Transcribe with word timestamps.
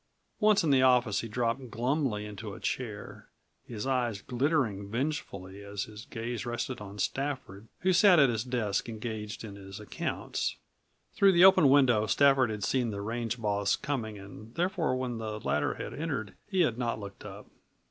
Once 0.39 0.63
in 0.63 0.71
the 0.71 0.81
office 0.81 1.21
he 1.21 1.27
dropped 1.27 1.69
glumly 1.69 2.25
into 2.25 2.55
a 2.55 2.59
chair, 2.59 3.29
his 3.67 3.85
eyes 3.85 4.19
glittering 4.23 4.89
vengefully 4.89 5.63
as 5.63 5.83
his 5.83 6.05
gaze 6.05 6.43
rested 6.43 6.81
on 6.81 6.97
Stafford, 6.97 7.67
who 7.81 7.93
sat 7.93 8.17
at 8.17 8.27
his 8.27 8.43
desk, 8.43 8.89
engaged 8.89 9.43
in 9.43 9.55
his 9.57 9.79
accounts. 9.79 10.55
Through 11.13 11.33
the 11.33 11.45
open 11.45 11.69
window 11.69 12.07
Stafford 12.07 12.49
had 12.49 12.63
seen 12.63 12.89
the 12.89 12.99
range 12.99 13.39
boss 13.39 13.75
coming 13.75 14.17
and 14.17 14.55
therefore 14.55 14.95
when 14.95 15.19
the 15.19 15.39
latter 15.41 15.75
had 15.75 15.93
entered 15.93 16.33
he 16.47 16.61
had 16.61 16.79
not 16.79 16.99
looked 16.99 17.23
up. 17.23 17.45